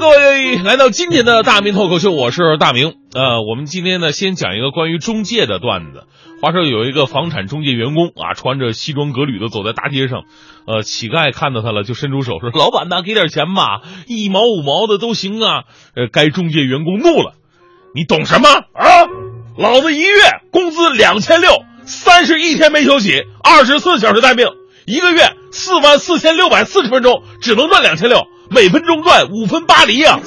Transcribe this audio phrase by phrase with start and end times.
[0.00, 2.94] 各位来到今天的大明脱口秀，我是大明。
[3.12, 6.04] 呃，我们今天呢，先讲一个关于中介的段子。
[6.40, 10.22] 话说有一个房产中介员工啊，穿着西装革履的走在大街上，
[10.66, 17.34] 呃，乞丐看到他了，就伸出手说：“老板呐，给点钱吧，一毛五毛的都行啊。”呃，该中介员工怒了
[17.94, 19.04] ：“你懂什么啊？
[19.58, 20.14] 老子一月
[20.50, 21.50] 工资两千六，
[21.84, 24.46] 三十一天没休息，二十四小时待命，
[24.86, 30.18] 一个月四万四千六百四十分钟，只能赚两千六。”每分钟赚五分八厘呀，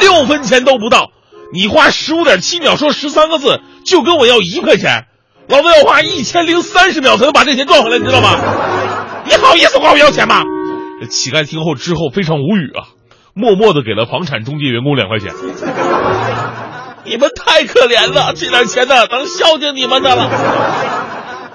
[0.00, 1.10] 六分钱都不到。
[1.52, 5.06] 你花十五点七秒说十三个字，就跟我要一块钱，
[5.48, 8.38] 老子要花一千零三十秒才能把这钱赚回来，你知道吗？
[9.24, 10.44] 你好意思管我要钱吗？
[11.08, 12.92] 乞丐听后之后非常无语啊，
[13.32, 15.32] 默默的给了房产中介员工两块钱。
[17.06, 20.30] 你们太可怜了，这点钱呢，能孝敬你们的了。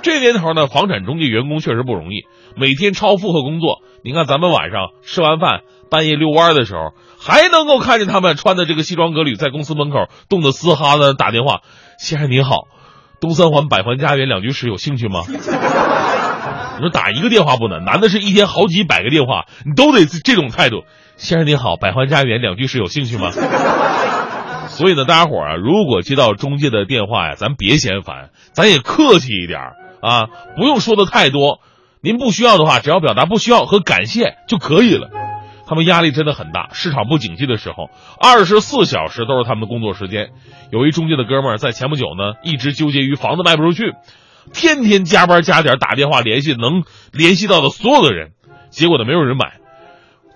[0.02, 2.26] 这年头呢，房产中介员工确实不容易，
[2.57, 3.81] 每天超负荷工作。
[4.04, 5.62] 你看，咱们晚上吃完饭。
[5.89, 11.62] 半夜遛弯的时候，还能够看见他们穿的这个西装革履，在公司门口冻得嘶哈的打电话。
[11.98, 12.68] 先生您好，
[13.21, 15.21] 东三环百环家园两居室有兴趣吗？
[16.77, 20.84] 你说打一个电话不难，难的是一天好几百个电话，你都得这种态度。
[21.15, 23.32] 先生您好，百环家园两居室有兴趣吗？
[24.67, 29.60] 所以呢，大家伙啊，如果接到中介的电话呀，咱别嫌烦，咱也客气一点
[30.01, 30.26] 啊，
[30.57, 31.62] 不用说的太多。
[32.01, 35.10] 您不需要的话，只要表达不需要和感谢就可以了。
[35.68, 40.32] 他们压力真的很大，市场不景气的时候，二十四小时都是他们的工作时间。
[40.72, 43.94] 有一中介的哥们儿在前不久呢，一直纠结于房子卖不出去，
[44.54, 48.32] 天天加班加点打电话联系能联系到的所有的人，
[48.70, 49.60] 结果呢没有人买，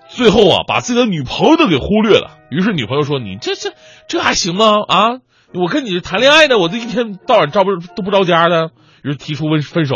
[0.08, 2.38] 最后啊把自己的女朋友都给忽略了。
[2.50, 3.70] 于是女朋友说：“你这这
[4.08, 4.74] 这还行吗？
[4.88, 5.08] 啊，
[5.54, 8.70] 我跟你谈恋爱呢，我这一天到晚招不都不着家的。”
[9.04, 9.94] 于是提出分分手。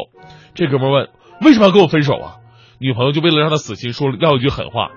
[0.54, 1.08] 这哥们儿问
[1.42, 2.36] ：“为什么要跟我分手啊？”
[2.78, 4.90] 女朋友就为了让他死心，说撂一句狠话。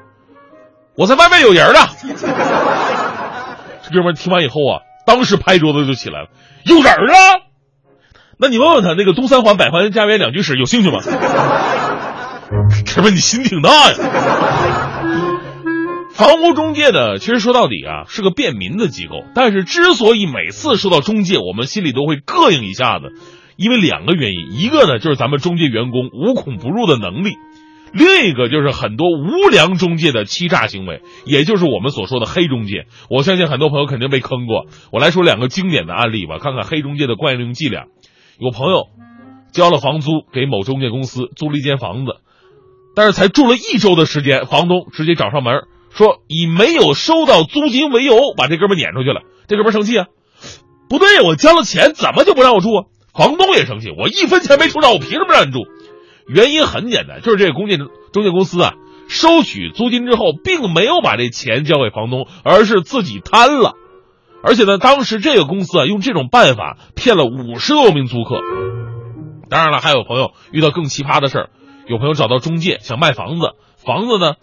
[0.97, 1.89] 我在外面有人了，
[3.83, 6.29] 这哥们听完以后啊，当时拍桌子就起来了，
[6.65, 7.13] 有人了？
[8.39, 10.97] 那你问问他，那个东三环百环家园两居室有兴趣吗？
[12.95, 13.95] 哥们，你心挺大呀。
[16.13, 23.13] 房屋中介呢，其实说到底啊，是个便民的机构，但是之所以每次说到中介，我们心里都会膈应一下子，
[23.55, 27.35] 因为两个原因，一个呢就是咱们中介员工无孔不入的能力。
[27.93, 32.85] 另一个就是很多无良中介的欺诈行为，也就是我们所说的黑中介。
[33.09, 34.65] 我相信很多朋友肯定被坑过。
[34.91, 37.85] 我来说两个经典的案例吧，看看黑中介的惯用伎俩。
[38.39, 38.87] 有朋友
[39.51, 42.17] 交了房租给某中介公司租了一间房子，
[42.95, 49.21] 但是才住了一周的时间，房东直接找上门说以没有收到租金为由把这哥们撵出去了。
[49.47, 50.05] 这哥们生气啊，
[50.89, 52.85] 不对，我交了钱怎么就不让我住啊？
[53.13, 55.59] 房东也生气，我一分钱没出着，我凭什么让你住？
[56.27, 57.77] 原因很简单，就是这个中介
[58.11, 58.73] 中介公司啊，
[59.07, 63.73] 收取租金之后，并没有把这钱交给房东，而是自己贪了。
[64.43, 68.39] 而且呢，当时这个公司啊，用这种办法骗了五十多名租客。
[69.49, 71.49] 当然了，还有朋友遇到更奇葩的事儿，
[71.87, 73.53] 有朋友找到中介想卖房子，
[73.87, 74.33] 房子呢，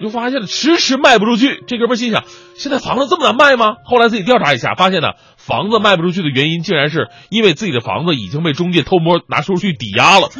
[0.00, 1.62] 就发现了迟迟卖不出去。
[1.68, 2.24] 这哥们心想，
[2.56, 3.76] 现在房子这么难卖吗？
[3.84, 10.30] 后来自己调查一下，发现呢，房子卖不出去的原因，竟然是因为自己的房子已经被中介偷摸拿出去抵押了。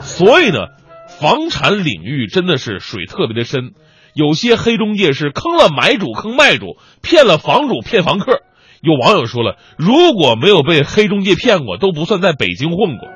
[0.00, 0.66] 所以呢，
[1.20, 3.70] 房产领域真的是水特别的深，
[4.12, 8.40] 有些黑中介是坑了买主，坑卖主，骗了房主，骗房客。
[8.82, 13.08] 有网友说了，如果没有被黑中介骗过，都不算在北京混过。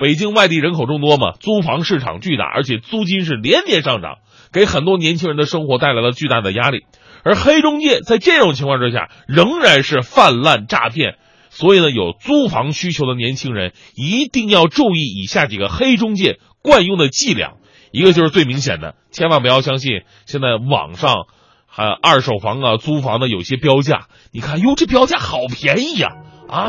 [0.00, 4.18] 北京外地人口众多嘛，租房市场巨大，而且租金是连年上涨，
[4.52, 6.84] 给很多年轻人的生活带来了巨大的压力。
[7.22, 11.14] 而黑中介在这种情况之下，仍然是泛滥诈骗。
[11.48, 17.52] 所以呢，有租房需求的年轻人一定要注意以下几个黑中介惯用的伎俩。
[17.92, 21.26] 一个就是最明显的，千万不要相信现在网上
[21.68, 24.08] 还有二手房啊、租房的有些标价。
[24.32, 26.08] 你看，哟，这标价好便宜呀，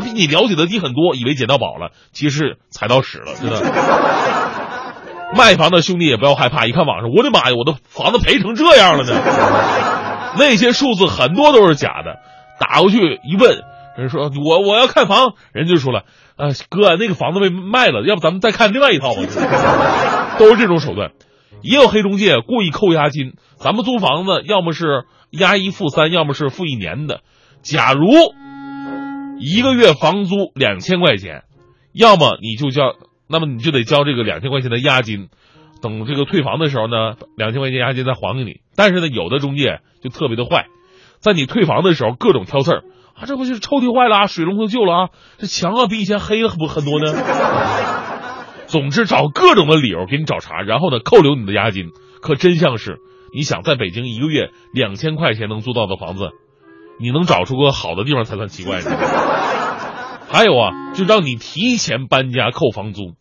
[0.02, 3.60] 比你了解的低很多，以为捡到宝了，其实踩到屎了，真的。
[5.36, 9.12] 卖房的兄弟也不要害怕，一看网上，我的妈呀，我的房子赔成这样了呢。
[10.38, 12.20] 那些数字很多都是假的，
[12.60, 13.62] 打过去一问。
[13.96, 16.02] 人说：“我我要看房。”人就说了
[16.36, 19.22] ：“呃，哥，那个房子被卖了，要不咱们再看另外一套吧？”
[20.38, 21.12] 都是这种手段。
[21.62, 23.32] 也有黑中介故意扣押金。
[23.56, 27.20] 咱们租房子，要么是押一付三，要么是付一年的。
[27.62, 28.06] 假如
[29.38, 31.44] 一个月房租两千块钱，
[31.92, 32.94] 要么你就交，
[33.28, 35.28] 那么你就得交这个两千块钱的押金。
[35.82, 38.60] 等这个退房的时候呢，两千块钱押金再还给你。
[38.74, 40.66] 但是呢，有的中介就特别的坏，
[41.18, 42.82] 在你退房的时候各种挑刺儿。
[43.14, 47.12] 啊，这不就是抽屉坏了啊，水龙头旧了啊，这墙啊比以前黑了不很多呢。
[48.66, 51.90] 总之找各种的理由给你找茬，然后呢扣留你的押金。
[52.20, 52.98] 可真相是，
[53.34, 56.30] 你想在北京一个月两千块钱能租到的房子，
[56.98, 58.90] 你能找出个好的地方才算奇怪呢。
[60.28, 63.14] 还有啊，就让你提前搬家扣房租，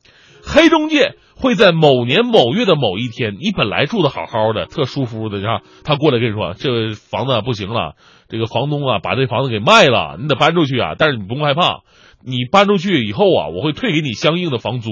[0.43, 7.93] 黑中介会在某年某月的某一天，你本来住的好好的，特舒服的，然后他过来跟你说，这房子不行了，
[8.27, 10.95] 这个房东啊把这房子给卖了，你得搬出去啊。
[10.97, 11.81] 但是你不用害怕，
[12.25, 14.89] 你搬出去以后啊，我会退给你相应的房租。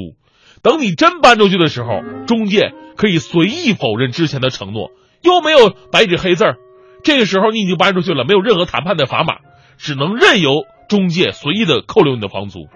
[0.62, 4.92] 等你真搬出去的时候，中介可以随意否认之前的承诺，
[5.22, 6.58] 又没有白纸黑字儿。
[7.04, 9.36] 这个时候你已经搬出去了，没有任何谈判的砝码，
[9.78, 12.68] 只能任由中介随意的扣留你的房租。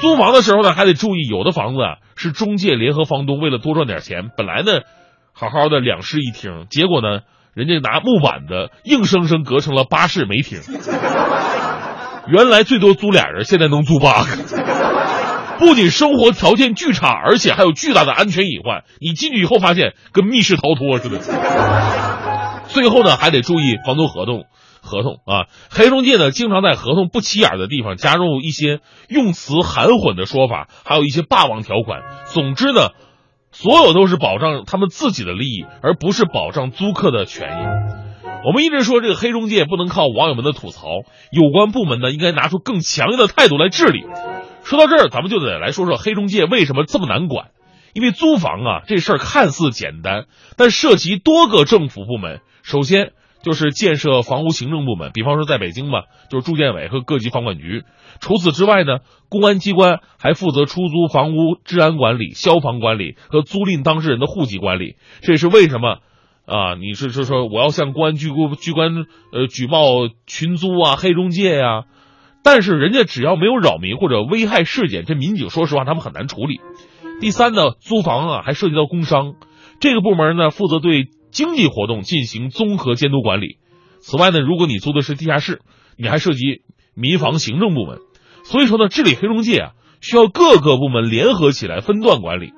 [0.00, 4.80] 租房的时候呢，还得注意，有的房子啊是中介联合房东为了多赚点钱，本来呢
[5.32, 7.20] 好好的两室一厅，结果呢
[7.54, 10.60] 人家拿木板的硬生生隔成了八室没厅。
[12.26, 14.28] 原来最多租俩人，现在能租八个。
[15.58, 18.82] 不仅生活条件巨差，而且还有巨大的安全隐患。
[19.00, 21.20] 你进去以后发现跟密室逃脱似的。
[22.72, 24.46] 最后呢，还得注意房租合同，
[24.80, 32.00] 合同啊，黑中介呢经常在合同不起眼的地方加入一些用词含混的说法，还有一些霸王条款。
[32.24, 32.88] 总之呢，
[33.50, 38.32] 所有都是保障他们自己的利益，而不是保障租客的权益。
[38.44, 40.88] 我们一直说这个黑中介不能靠网友们的吐槽，
[41.30, 44.04] 有关部门呢应该拿出更强硬的态度来治理。
[44.64, 47.48] 说到这儿，咱们就得来说说黑中介为什么这么难管。
[47.92, 52.40] 因为租房啊这事儿看似简单，但涉及多个政府部门。
[52.62, 53.12] 首先
[53.42, 57.82] 就是建设房屋行政部门，比方说在北京嘛，就是住建委和各级房管局。
[58.20, 58.98] 除此之外呢，
[59.28, 64.96] 公安机关还负责出租房屋治安管理、消防管理和租赁当事人的户籍管理。
[65.22, 65.98] 这也是为什么
[66.46, 68.90] 啊，你是是说我要向公安机关机关
[69.32, 71.84] 呃举报群租啊、黑中介呀？
[72.44, 76.60] 但是人家只要没有扰民或者危害事件，这民警说实话他们很难处理。
[77.22, 79.34] 第三呢，租房啊还涉及到工商，
[79.78, 83.58] 这个部门呢负责对经济活动进行综合监督管理。
[84.00, 85.60] 此外呢，如果你租的是地下室，
[85.96, 86.62] 你还涉及
[86.94, 87.98] 民房行政部门。
[88.42, 89.70] 所以说呢，治理黑中介啊
[90.00, 92.52] 需要各个部门联合起来分段管理。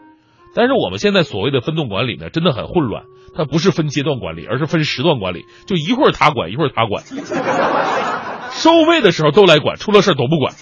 [0.54, 3.02] 但是我们现在所谓的分段管理呢，真的很混乱，
[3.36, 7.04] 它不是分阶段管理，而是分时段管理，就一会儿他管，一会儿他管。
[8.48, 10.54] 收费的时候都来管，出了事儿都不管。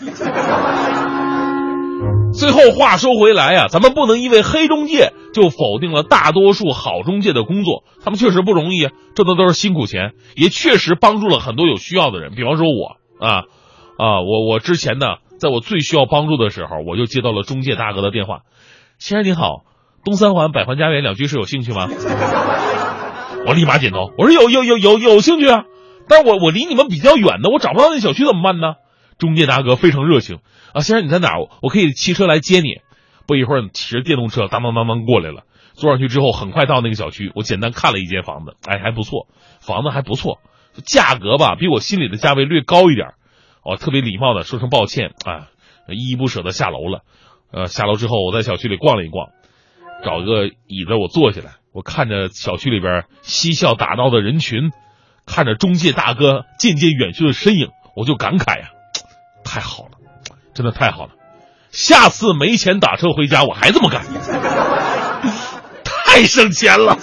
[2.34, 12.34] 最后话说回来呀，咱们不能因为黑中介就否定了大多数好中介的工作，他们确实不容易，挣的都是辛苦钱，也确实帮助了很多有需要的人。
[12.34, 13.44] 比方说我啊
[13.98, 18.40] 啊，我我之前呢，在我最需要帮助的时候，我就接到了中介大哥的电话
[18.98, 19.64] ：“先生您好，
[20.04, 21.88] 东三环百环家园两居室有兴趣吗？”
[23.46, 25.64] 我立马点头，我说有有有有有兴趣啊。
[26.08, 28.74] 但是我我离你们比较远的，我找不到那小区怎么办呢？
[29.22, 30.40] 中介大哥非常热情
[30.74, 31.46] 啊，先生你在哪儿？
[31.62, 32.80] 我可以骑车来接你。
[33.28, 35.44] 不一会儿，骑着电动车当当当当过来了。
[35.74, 37.30] 坐上去之后，很快到那个小区。
[37.36, 39.28] 我简单看了一间房子，哎，还不错，
[39.60, 40.40] 房子还不错，
[40.84, 43.14] 价格吧比我心里的价位略高一点。
[43.64, 45.46] 我特别礼貌的说声抱歉啊，
[45.86, 47.02] 依依不舍的下楼了。
[47.52, 49.28] 呃，下楼之后，我在小区里逛了一逛，
[50.04, 54.72] 找个椅子我坐下来，我看着小区里边嬉笑打闹的人群。
[55.24, 58.70] 看着中介大哥渐渐远去的身影，我就感慨呀，
[59.52, 59.90] 太好了，
[60.54, 61.10] 真的太好了！
[61.72, 64.02] 下次没钱打车回家，我还这么干，
[65.84, 66.96] 太省钱了。